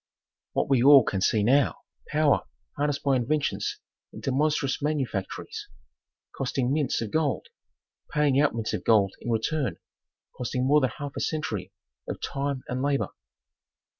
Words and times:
What 0.53 0.67
we 0.67 0.81
all 0.81 1.03
can 1.03 1.21
see 1.21 1.43
now, 1.43 1.81
power 2.09 2.47
harnessed 2.75 3.03
by 3.03 3.15
inventions 3.15 3.77
into 4.11 4.31
monstrous 4.31 4.81
manufactories, 4.81 5.67
costing 6.35 6.73
mints 6.73 7.01
of 7.01 7.11
gold, 7.11 7.49
paying 8.11 8.39
out 8.39 8.55
mints 8.55 8.73
of 8.73 8.83
gold 8.83 9.13
in 9.21 9.29
return, 9.29 9.77
costing 10.35 10.65
more 10.65 10.81
than 10.81 10.89
half 10.97 11.15
a 11.15 11.19
century 11.21 11.71
of 12.07 12.19
time 12.19 12.63
and 12.67 12.81
labor. 12.81 13.09